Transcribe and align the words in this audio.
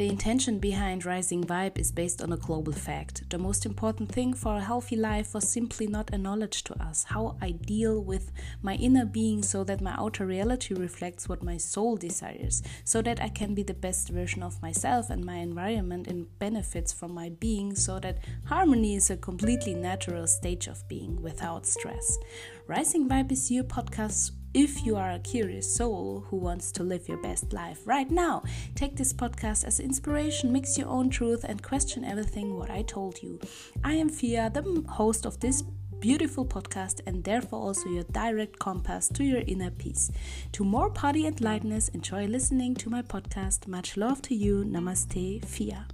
The 0.00 0.08
intention 0.08 0.60
behind 0.60 1.04
Rising 1.04 1.44
Vibe 1.44 1.76
is 1.76 1.92
based 1.92 2.22
on 2.22 2.32
a 2.32 2.38
global 2.38 2.72
fact. 2.72 3.28
The 3.28 3.36
most 3.36 3.66
important 3.66 4.10
thing 4.10 4.32
for 4.32 4.56
a 4.56 4.62
healthy 4.62 4.96
life 4.96 5.34
was 5.34 5.46
simply 5.46 5.86
not 5.86 6.08
a 6.10 6.16
knowledge 6.16 6.64
to 6.64 6.82
us 6.82 7.04
how 7.04 7.36
I 7.42 7.50
deal 7.50 8.02
with 8.02 8.32
my 8.62 8.76
inner 8.76 9.04
being 9.04 9.42
so 9.42 9.62
that 9.64 9.82
my 9.82 9.94
outer 9.98 10.24
reality 10.24 10.72
reflects 10.72 11.28
what 11.28 11.42
my 11.42 11.58
soul 11.58 11.98
desires, 11.98 12.62
so 12.82 13.02
that 13.02 13.20
I 13.20 13.28
can 13.28 13.52
be 13.52 13.62
the 13.62 13.74
best 13.74 14.08
version 14.08 14.42
of 14.42 14.62
myself 14.62 15.10
and 15.10 15.22
my 15.22 15.36
environment 15.36 16.06
and 16.06 16.26
benefits 16.38 16.94
from 16.94 17.12
my 17.12 17.28
being, 17.28 17.74
so 17.74 17.98
that 17.98 18.20
harmony 18.46 18.94
is 18.94 19.10
a 19.10 19.18
completely 19.18 19.74
natural 19.74 20.26
stage 20.26 20.66
of 20.66 20.88
being 20.88 21.20
without 21.20 21.66
stress. 21.66 22.16
Rising 22.66 23.06
Vibe 23.06 23.32
is 23.32 23.50
your 23.50 23.64
podcast 23.64 24.30
if 24.54 24.84
you 24.84 24.96
are 24.96 25.12
a 25.12 25.18
curious 25.20 25.72
soul 25.74 26.24
who 26.28 26.36
wants 26.36 26.72
to 26.72 26.82
live 26.82 27.08
your 27.08 27.18
best 27.18 27.52
life 27.52 27.80
right 27.84 28.10
now, 28.10 28.42
take 28.74 28.96
this 28.96 29.12
podcast 29.12 29.64
as 29.64 29.78
inspiration, 29.78 30.52
mix 30.52 30.76
your 30.76 30.88
own 30.88 31.10
truth, 31.10 31.44
and 31.44 31.62
question 31.62 32.04
everything 32.04 32.56
what 32.56 32.70
I 32.70 32.82
told 32.82 33.22
you. 33.22 33.38
I 33.84 33.94
am 33.94 34.08
Fia, 34.08 34.50
the 34.50 34.84
host 34.88 35.24
of 35.24 35.38
this 35.40 35.62
beautiful 36.00 36.44
podcast, 36.46 37.00
and 37.06 37.22
therefore 37.22 37.60
also 37.60 37.88
your 37.90 38.04
direct 38.04 38.58
compass 38.58 39.08
to 39.10 39.22
your 39.22 39.42
inner 39.46 39.70
peace. 39.70 40.10
To 40.52 40.64
more 40.64 40.90
party 40.90 41.26
and 41.26 41.40
lightness, 41.40 41.88
enjoy 41.88 42.26
listening 42.26 42.74
to 42.76 42.90
my 42.90 43.02
podcast. 43.02 43.68
Much 43.68 43.96
love 43.96 44.20
to 44.22 44.34
you. 44.34 44.64
Namaste, 44.64 45.44
Fia. 45.44 45.86